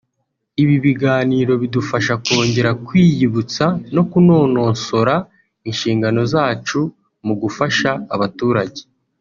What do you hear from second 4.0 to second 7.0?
kunononsora inshingano zacu